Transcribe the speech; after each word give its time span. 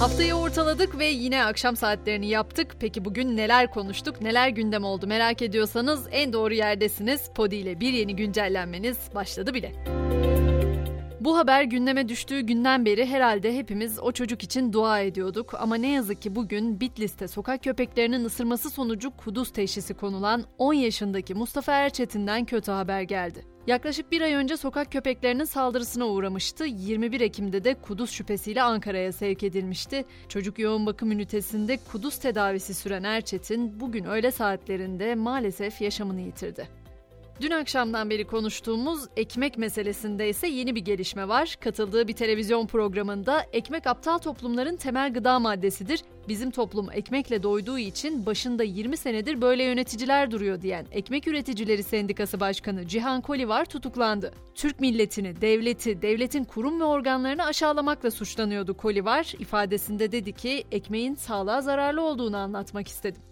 Haftayı 0.00 0.34
ortaladık 0.34 0.98
ve 0.98 1.06
yine 1.06 1.44
akşam 1.44 1.76
saatlerini 1.76 2.28
yaptık. 2.28 2.76
Peki 2.80 3.04
bugün 3.04 3.36
neler 3.36 3.70
konuştuk, 3.70 4.20
neler 4.20 4.48
gündem 4.48 4.84
oldu 4.84 5.06
merak 5.06 5.42
ediyorsanız 5.42 6.06
en 6.10 6.32
doğru 6.32 6.54
yerdesiniz. 6.54 7.30
Podi 7.34 7.56
ile 7.56 7.80
bir 7.80 7.92
yeni 7.92 8.16
güncellenmeniz 8.16 8.98
başladı 9.14 9.54
bile. 9.54 9.72
Bu 11.20 11.38
haber 11.38 11.62
gündeme 11.62 12.08
düştüğü 12.08 12.40
günden 12.40 12.84
beri 12.84 13.06
herhalde 13.06 13.56
hepimiz 13.56 13.98
o 13.98 14.12
çocuk 14.12 14.42
için 14.42 14.72
dua 14.72 15.00
ediyorduk 15.00 15.54
ama 15.54 15.76
ne 15.76 15.88
yazık 15.88 16.22
ki 16.22 16.34
bugün 16.34 16.80
Bitlis'te 16.80 17.28
sokak 17.28 17.64
köpeklerinin 17.64 18.24
ısırması 18.24 18.70
sonucu 18.70 19.10
kuduz 19.16 19.52
teşhisi 19.52 19.94
konulan 19.94 20.44
10 20.58 20.72
yaşındaki 20.72 21.34
Mustafa 21.34 21.72
Erçetin'den 21.72 22.44
kötü 22.44 22.72
haber 22.72 23.02
geldi. 23.02 23.44
Yaklaşık 23.70 24.12
bir 24.12 24.20
ay 24.20 24.34
önce 24.34 24.56
sokak 24.56 24.92
köpeklerinin 24.92 25.44
saldırısına 25.44 26.06
uğramıştı. 26.06 26.64
21 26.64 27.20
Ekim'de 27.20 27.64
de 27.64 27.74
kuduz 27.74 28.10
şüphesiyle 28.10 28.62
Ankara'ya 28.62 29.12
sevk 29.12 29.42
edilmişti. 29.42 30.04
Çocuk 30.28 30.58
yoğun 30.58 30.86
bakım 30.86 31.12
ünitesinde 31.12 31.78
kuduz 31.92 32.18
tedavisi 32.18 32.74
süren 32.74 33.04
Erçetin 33.04 33.80
bugün 33.80 34.04
öğle 34.04 34.30
saatlerinde 34.30 35.14
maalesef 35.14 35.80
yaşamını 35.80 36.20
yitirdi. 36.20 36.79
Dün 37.40 37.50
akşamdan 37.50 38.10
beri 38.10 38.26
konuştuğumuz 38.26 39.04
ekmek 39.16 39.58
meselesinde 39.58 40.28
ise 40.28 40.48
yeni 40.48 40.74
bir 40.74 40.80
gelişme 40.80 41.28
var. 41.28 41.56
Katıldığı 41.60 42.08
bir 42.08 42.12
televizyon 42.12 42.66
programında 42.66 43.42
ekmek 43.52 43.86
aptal 43.86 44.18
toplumların 44.18 44.76
temel 44.76 45.12
gıda 45.12 45.38
maddesidir. 45.38 46.00
Bizim 46.28 46.50
toplum 46.50 46.92
ekmekle 46.92 47.42
doyduğu 47.42 47.78
için 47.78 48.26
başında 48.26 48.62
20 48.62 48.96
senedir 48.96 49.40
böyle 49.40 49.62
yöneticiler 49.62 50.30
duruyor 50.30 50.62
diyen 50.62 50.86
Ekmek 50.92 51.28
Üreticileri 51.28 51.82
Sendikası 51.82 52.40
Başkanı 52.40 52.86
Cihan 52.86 53.20
Kolivar 53.20 53.64
tutuklandı. 53.64 54.32
Türk 54.54 54.80
milletini, 54.80 55.40
devleti, 55.40 56.02
devletin 56.02 56.44
kurum 56.44 56.80
ve 56.80 56.84
organlarını 56.84 57.44
aşağılamakla 57.44 58.10
suçlanıyordu 58.10 58.76
Kolivar. 58.76 59.34
ifadesinde 59.38 60.12
dedi 60.12 60.32
ki 60.32 60.64
ekmeğin 60.72 61.14
sağlığa 61.14 61.62
zararlı 61.62 62.02
olduğunu 62.02 62.36
anlatmak 62.36 62.88
istedim. 62.88 63.22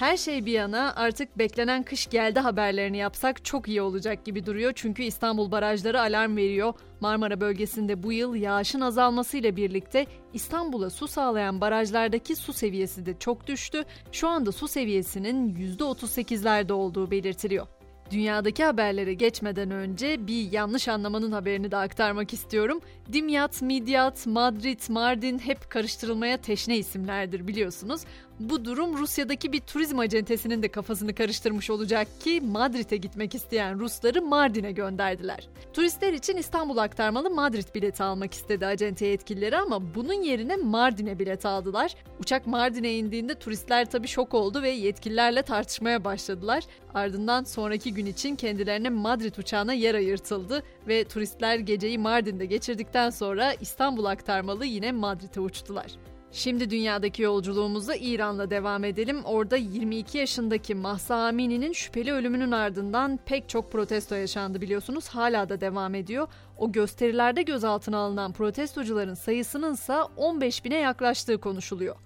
Her 0.00 0.16
şey 0.16 0.46
bir 0.46 0.52
yana 0.52 0.92
artık 0.96 1.38
beklenen 1.38 1.82
kış 1.82 2.06
geldi 2.06 2.40
haberlerini 2.40 2.96
yapsak 2.96 3.44
çok 3.44 3.68
iyi 3.68 3.82
olacak 3.82 4.24
gibi 4.24 4.46
duruyor. 4.46 4.72
Çünkü 4.74 5.02
İstanbul 5.02 5.50
barajları 5.50 6.00
alarm 6.00 6.36
veriyor. 6.36 6.74
Marmara 7.00 7.40
bölgesinde 7.40 8.02
bu 8.02 8.12
yıl 8.12 8.34
yağışın 8.34 8.80
azalmasıyla 8.80 9.56
birlikte 9.56 10.06
İstanbul'a 10.34 10.90
su 10.90 11.08
sağlayan 11.08 11.60
barajlardaki 11.60 12.36
su 12.36 12.52
seviyesi 12.52 13.06
de 13.06 13.18
çok 13.18 13.46
düştü. 13.46 13.84
Şu 14.12 14.28
anda 14.28 14.52
su 14.52 14.68
seviyesinin 14.68 15.54
%38'lerde 15.78 16.72
olduğu 16.72 17.10
belirtiliyor. 17.10 17.66
Dünyadaki 18.10 18.64
haberlere 18.64 19.14
geçmeden 19.14 19.70
önce 19.70 20.26
bir 20.26 20.52
yanlış 20.52 20.88
anlamanın 20.88 21.32
haberini 21.32 21.70
de 21.70 21.76
aktarmak 21.76 22.32
istiyorum. 22.32 22.80
Dimyat, 23.12 23.62
Midyat, 23.62 24.26
Madrid, 24.26 24.80
Mardin 24.88 25.38
hep 25.38 25.70
karıştırılmaya 25.70 26.36
teşne 26.36 26.76
isimlerdir 26.76 27.48
biliyorsunuz. 27.48 28.02
Bu 28.40 28.64
durum 28.64 28.98
Rusya'daki 28.98 29.52
bir 29.52 29.60
turizm 29.60 29.98
acentesinin 29.98 30.62
de 30.62 30.68
kafasını 30.68 31.14
karıştırmış 31.14 31.70
olacak 31.70 32.08
ki 32.20 32.40
Madrid'e 32.40 32.96
gitmek 32.96 33.34
isteyen 33.34 33.80
Rusları 33.80 34.22
Mardin'e 34.22 34.72
gönderdiler. 34.72 35.48
Turistler 35.72 36.12
için 36.12 36.36
İstanbul 36.36 36.76
aktarmalı 36.76 37.30
Madrid 37.30 37.74
bileti 37.74 38.02
almak 38.02 38.34
istedi 38.34 38.66
acente 38.66 39.06
yetkilileri 39.06 39.56
ama 39.56 39.94
bunun 39.94 40.22
yerine 40.22 40.56
Mardin'e 40.56 41.18
bilet 41.18 41.46
aldılar. 41.46 41.94
Uçak 42.20 42.46
Mardin'e 42.46 42.92
indiğinde 42.92 43.34
turistler 43.34 43.90
tabii 43.90 44.08
şok 44.08 44.34
oldu 44.34 44.62
ve 44.62 44.70
yetkililerle 44.70 45.42
tartışmaya 45.42 46.04
başladılar. 46.04 46.64
Ardından 46.94 47.44
sonraki 47.44 47.94
gün 47.94 48.06
için 48.06 48.36
kendilerine 48.36 48.88
Madrid 48.88 49.36
uçağına 49.36 49.72
yer 49.72 49.94
ayırtıldı 49.94 50.62
ve 50.88 51.04
turistler 51.04 51.58
geceyi 51.58 51.98
Mardin'de 51.98 52.46
geçirdikten 52.46 53.10
sonra 53.10 53.52
İstanbul 53.54 54.04
aktarmalı 54.04 54.66
yine 54.66 54.92
Madrid'e 54.92 55.40
uçtular. 55.40 55.96
Şimdi 56.32 56.70
dünyadaki 56.70 57.22
yolculuğumuza 57.22 57.94
İran'la 57.94 58.50
devam 58.50 58.84
edelim. 58.84 59.24
Orada 59.24 59.56
22 59.56 60.18
yaşındaki 60.18 60.74
Mahsa 60.74 61.16
Amini'nin 61.16 61.72
şüpheli 61.72 62.12
ölümünün 62.12 62.52
ardından 62.52 63.18
pek 63.26 63.48
çok 63.48 63.72
protesto 63.72 64.14
yaşandı 64.14 64.60
biliyorsunuz. 64.60 65.08
Hala 65.08 65.48
da 65.48 65.60
devam 65.60 65.94
ediyor. 65.94 66.28
O 66.58 66.72
gösterilerde 66.72 67.42
gözaltına 67.42 67.98
alınan 67.98 68.32
protestocuların 68.32 69.14
sayısının 69.14 69.74
ise 69.74 69.94
15 70.16 70.64
bine 70.64 70.76
yaklaştığı 70.76 71.40
konuşuluyor. 71.40 71.96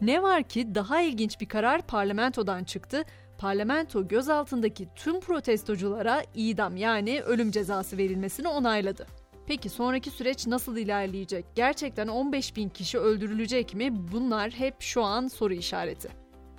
Ne 0.00 0.22
var 0.22 0.42
ki 0.42 0.74
daha 0.74 1.00
ilginç 1.00 1.40
bir 1.40 1.48
karar 1.48 1.82
parlamentodan 1.82 2.64
çıktı. 2.64 3.04
Parlamento 3.38 4.08
gözaltındaki 4.08 4.88
tüm 4.96 5.20
protestoculara 5.20 6.22
idam 6.34 6.76
yani 6.76 7.22
ölüm 7.22 7.50
cezası 7.50 7.96
verilmesini 7.96 8.48
onayladı. 8.48 9.21
Peki 9.46 9.68
sonraki 9.68 10.10
süreç 10.10 10.46
nasıl 10.46 10.76
ilerleyecek? 10.76 11.44
Gerçekten 11.54 12.08
15 12.08 12.56
bin 12.56 12.68
kişi 12.68 12.98
öldürülecek 12.98 13.74
mi? 13.74 14.12
Bunlar 14.12 14.50
hep 14.50 14.74
şu 14.80 15.02
an 15.02 15.28
soru 15.28 15.54
işareti. 15.54 16.08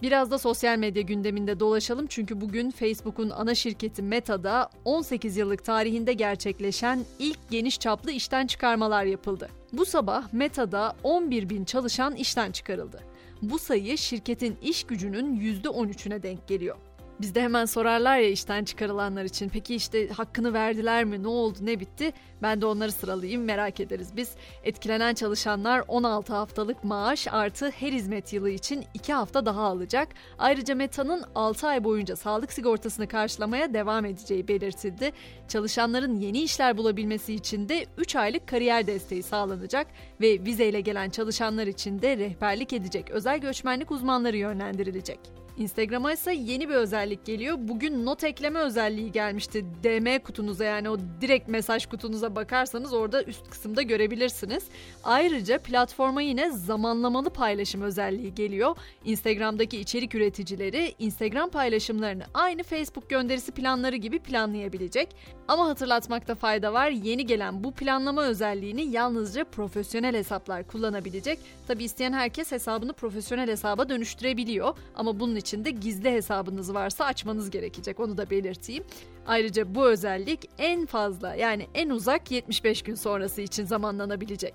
Biraz 0.01 0.31
da 0.31 0.37
sosyal 0.37 0.77
medya 0.77 1.01
gündeminde 1.01 1.59
dolaşalım 1.59 2.07
çünkü 2.07 2.41
bugün 2.41 2.71
Facebook'un 2.71 3.29
ana 3.29 3.55
şirketi 3.55 4.01
Meta'da 4.01 4.69
18 4.85 5.37
yıllık 5.37 5.65
tarihinde 5.65 6.13
gerçekleşen 6.13 7.05
ilk 7.19 7.49
geniş 7.49 7.79
çaplı 7.79 8.11
işten 8.11 8.47
çıkarmalar 8.47 9.03
yapıldı. 9.03 9.49
Bu 9.73 9.85
sabah 9.85 10.33
Meta'da 10.33 10.95
11 11.03 11.49
bin 11.49 11.65
çalışan 11.65 12.15
işten 12.15 12.51
çıkarıldı. 12.51 13.03
Bu 13.41 13.59
sayı 13.59 13.97
şirketin 13.97 14.57
iş 14.61 14.83
gücünün 14.83 15.35
%13'üne 15.35 16.23
denk 16.23 16.47
geliyor. 16.47 16.75
Bizde 17.23 17.41
hemen 17.41 17.65
sorarlar 17.65 18.17
ya 18.17 18.29
işten 18.29 18.63
çıkarılanlar 18.63 19.23
için. 19.23 19.49
Peki 19.49 19.75
işte 19.75 20.09
hakkını 20.09 20.53
verdiler 20.53 21.03
mi? 21.03 21.23
Ne 21.23 21.27
oldu? 21.27 21.57
Ne 21.61 21.79
bitti? 21.79 22.13
Ben 22.41 22.61
de 22.61 22.65
onları 22.65 22.91
sıralayayım 22.91 23.43
merak 23.43 23.79
ederiz 23.79 24.07
biz. 24.15 24.31
Etkilenen 24.63 25.13
çalışanlar 25.13 25.83
16 25.87 26.33
haftalık 26.33 26.83
maaş 26.83 27.27
artı 27.27 27.69
her 27.69 27.91
hizmet 27.91 28.33
yılı 28.33 28.49
için 28.49 28.85
2 28.93 29.13
hafta 29.13 29.45
daha 29.45 29.61
alacak. 29.61 30.07
Ayrıca 30.39 30.75
Meta'nın 30.75 31.23
6 31.35 31.67
ay 31.67 31.83
boyunca 31.83 32.15
sağlık 32.15 32.53
sigortasını 32.53 33.07
karşılamaya 33.07 33.73
devam 33.73 34.05
edeceği 34.05 34.47
belirtildi. 34.47 35.11
Çalışanların 35.47 36.19
yeni 36.19 36.41
işler 36.41 36.77
bulabilmesi 36.77 37.33
için 37.33 37.69
de 37.69 37.85
3 37.97 38.15
aylık 38.15 38.47
kariyer 38.47 38.87
desteği 38.87 39.23
sağlanacak 39.23 39.87
ve 40.21 40.45
vizeyle 40.45 40.81
gelen 40.81 41.09
çalışanlar 41.09 41.67
için 41.67 42.01
de 42.01 42.17
rehberlik 42.17 42.73
edecek 42.73 43.09
özel 43.11 43.37
göçmenlik 43.39 43.91
uzmanları 43.91 44.37
yönlendirilecek. 44.37 45.42
Instagram'a 45.57 46.13
ise 46.13 46.33
yeni 46.33 46.69
bir 46.69 46.73
özellik 46.73 47.25
geliyor. 47.25 47.57
Bugün 47.59 48.05
not 48.05 48.23
ekleme 48.23 48.59
özelliği 48.59 49.11
gelmişti. 49.11 49.65
DM 49.83 50.19
kutunuza 50.23 50.63
yani 50.63 50.89
o 50.89 50.97
direkt 51.21 51.47
mesaj 51.47 51.85
kutunuza 51.85 52.35
bakarsanız 52.35 52.93
orada 52.93 53.23
üst 53.23 53.49
kısımda 53.49 53.81
görebilirsiniz. 53.81 54.63
Ayrıca 55.03 55.59
platforma 55.59 56.21
yine 56.21 56.51
zamanlamalı 56.51 57.29
paylaşım 57.29 57.81
özelliği 57.81 58.35
geliyor. 58.35 58.77
Instagram'daki 59.05 59.79
içerik 59.79 60.15
üreticileri 60.15 60.95
Instagram 60.99 61.49
paylaşımlarını 61.49 62.23
aynı 62.33 62.63
Facebook 62.63 63.09
gönderisi 63.09 63.51
planları 63.51 63.95
gibi 63.95 64.19
planlayabilecek. 64.19 65.15
Ama 65.47 65.67
hatırlatmakta 65.67 66.35
fayda 66.35 66.73
var. 66.73 66.89
Yeni 66.89 67.25
gelen 67.25 67.63
bu 67.63 67.71
planlama 67.71 68.23
özelliğini 68.23 68.83
yalnızca 68.91 69.43
profesyonel 69.43 70.15
hesaplar 70.15 70.67
kullanabilecek. 70.67 71.39
Tabi 71.67 71.83
isteyen 71.83 72.13
herkes 72.13 72.51
hesabını 72.51 72.93
profesyonel 72.93 73.49
hesaba 73.49 73.89
dönüştürebiliyor. 73.89 74.77
Ama 74.95 75.19
bunun 75.19 75.35
için 75.43 75.65
de 75.65 75.71
gizli 75.71 76.11
hesabınız 76.11 76.73
varsa 76.73 77.05
açmanız 77.05 77.49
gerekecek. 77.49 77.99
Onu 77.99 78.17
da 78.17 78.29
belirteyim. 78.29 78.83
Ayrıca 79.27 79.75
bu 79.75 79.87
özellik 79.87 80.49
en 80.57 80.85
fazla 80.85 81.35
yani 81.35 81.67
en 81.73 81.89
uzak 81.89 82.31
75 82.31 82.81
gün 82.81 82.95
sonrası 82.95 83.41
için 83.41 83.65
zamanlanabilecek. 83.65 84.53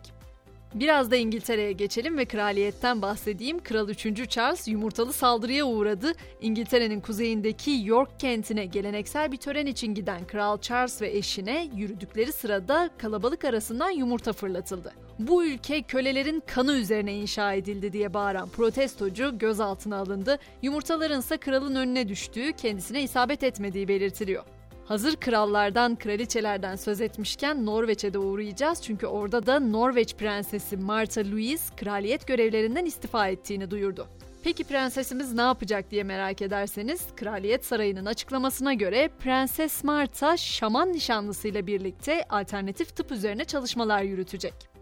Biraz 0.74 1.10
da 1.10 1.16
İngiltere'ye 1.16 1.72
geçelim 1.72 2.18
ve 2.18 2.24
kraliyetten 2.24 3.02
bahsedeyim. 3.02 3.58
Kral 3.58 3.88
3. 3.88 4.30
Charles 4.30 4.68
yumurtalı 4.68 5.12
saldırıya 5.12 5.64
uğradı. 5.64 6.12
İngiltere'nin 6.40 7.00
kuzeyindeki 7.00 7.80
York 7.84 8.20
kentine 8.20 8.66
geleneksel 8.66 9.32
bir 9.32 9.36
tören 9.36 9.66
için 9.66 9.94
giden 9.94 10.26
Kral 10.26 10.58
Charles 10.60 11.02
ve 11.02 11.16
eşine 11.16 11.70
yürüdükleri 11.74 12.32
sırada 12.32 12.90
kalabalık 12.98 13.44
arasından 13.44 13.90
yumurta 13.90 14.32
fırlatıldı. 14.32 15.07
Bu 15.18 15.44
ülke 15.44 15.82
kölelerin 15.82 16.42
kanı 16.46 16.72
üzerine 16.72 17.14
inşa 17.14 17.52
edildi 17.52 17.92
diye 17.92 18.14
bağıran 18.14 18.48
protestocu 18.48 19.38
gözaltına 19.38 19.96
alındı. 19.96 20.38
Yumurtaların 20.62 21.20
ise 21.20 21.36
kralın 21.36 21.74
önüne 21.74 22.08
düştüğü, 22.08 22.52
kendisine 22.52 23.02
isabet 23.02 23.42
etmediği 23.42 23.88
belirtiliyor. 23.88 24.44
Hazır 24.84 25.16
krallardan, 25.16 25.96
kraliçelerden 25.96 26.76
söz 26.76 27.00
etmişken 27.00 27.66
Norveç'e 27.66 28.12
de 28.12 28.18
uğrayacağız. 28.18 28.82
Çünkü 28.82 29.06
orada 29.06 29.46
da 29.46 29.60
Norveç 29.60 30.14
prensesi 30.14 30.76
Martha 30.76 31.20
Louise 31.20 31.76
kraliyet 31.76 32.26
görevlerinden 32.26 32.84
istifa 32.84 33.28
ettiğini 33.28 33.70
duyurdu. 33.70 34.06
Peki 34.44 34.64
prensesimiz 34.64 35.32
ne 35.32 35.42
yapacak 35.42 35.90
diye 35.90 36.02
merak 36.02 36.42
ederseniz 36.42 37.00
Kraliyet 37.16 37.64
Sarayı'nın 37.64 38.06
açıklamasına 38.06 38.74
göre 38.74 39.10
Prenses 39.20 39.84
Martha 39.84 40.36
şaman 40.36 40.92
nişanlısıyla 40.92 41.66
birlikte 41.66 42.24
alternatif 42.28 42.96
tıp 42.96 43.12
üzerine 43.12 43.44
çalışmalar 43.44 44.02
yürütecek. 44.02 44.77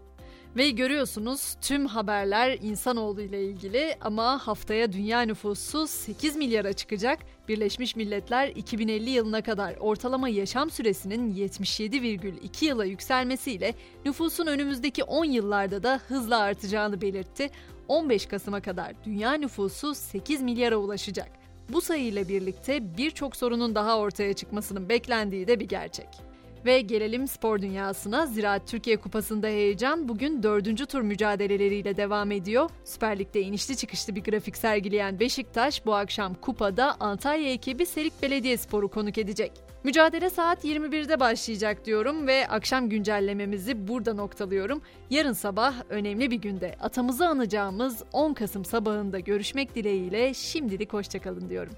Ve 0.57 0.69
görüyorsunuz 0.69 1.55
tüm 1.61 1.85
haberler 1.85 2.57
insanoğlu 2.61 3.21
ile 3.21 3.43
ilgili 3.43 3.95
ama 4.01 4.47
haftaya 4.47 4.93
dünya 4.93 5.21
nüfusu 5.21 5.87
8 5.87 6.35
milyara 6.35 6.73
çıkacak. 6.73 7.19
Birleşmiş 7.47 7.95
Milletler 7.95 8.47
2050 8.47 9.09
yılına 9.09 9.41
kadar 9.41 9.75
ortalama 9.75 10.29
yaşam 10.29 10.69
süresinin 10.69 11.35
77,2 11.35 12.65
yıla 12.65 12.85
yükselmesiyle 12.85 13.73
nüfusun 14.05 14.47
önümüzdeki 14.47 15.03
10 15.03 15.25
yıllarda 15.25 15.83
da 15.83 15.99
hızla 16.07 16.37
artacağını 16.37 17.01
belirtti. 17.01 17.49
15 17.87 18.25
Kasım'a 18.25 18.61
kadar 18.61 18.93
dünya 19.05 19.33
nüfusu 19.33 19.95
8 19.95 20.41
milyara 20.41 20.77
ulaşacak. 20.77 21.29
Bu 21.69 21.81
sayıyla 21.81 22.27
birlikte 22.27 22.97
birçok 22.97 23.35
sorunun 23.35 23.75
daha 23.75 23.97
ortaya 23.97 24.33
çıkmasının 24.33 24.89
beklendiği 24.89 25.47
de 25.47 25.59
bir 25.59 25.67
gerçek. 25.67 26.27
Ve 26.65 26.81
gelelim 26.81 27.27
spor 27.27 27.61
dünyasına. 27.61 28.25
Ziraat 28.25 28.67
Türkiye 28.67 28.97
Kupası'nda 28.97 29.47
heyecan 29.47 30.07
bugün 30.07 30.43
dördüncü 30.43 30.85
tur 30.85 31.01
mücadeleleriyle 31.01 31.97
devam 31.97 32.31
ediyor. 32.31 32.69
Süper 32.83 33.19
Lig'de 33.19 33.41
inişli 33.41 33.77
çıkışlı 33.77 34.15
bir 34.15 34.23
grafik 34.23 34.57
sergileyen 34.57 35.19
Beşiktaş 35.19 35.85
bu 35.85 35.95
akşam 35.95 36.33
kupada 36.33 36.95
Antalya 36.99 37.51
ekibi 37.51 37.85
Serik 37.85 38.21
Belediyespor'u 38.21 38.87
konuk 38.87 39.17
edecek. 39.17 39.51
Mücadele 39.83 40.29
saat 40.29 40.65
21'de 40.65 41.19
başlayacak 41.19 41.85
diyorum 41.85 42.27
ve 42.27 42.47
akşam 42.47 42.89
güncellememizi 42.89 43.87
burada 43.87 44.13
noktalıyorum. 44.13 44.81
Yarın 45.09 45.33
sabah 45.33 45.73
önemli 45.89 46.31
bir 46.31 46.35
günde 46.35 46.75
atamızı 46.81 47.27
anacağımız 47.27 48.03
10 48.13 48.33
Kasım 48.33 48.65
sabahında 48.65 49.19
görüşmek 49.19 49.75
dileğiyle 49.75 50.33
şimdilik 50.33 50.93
hoşçakalın 50.93 51.49
diyorum. 51.49 51.73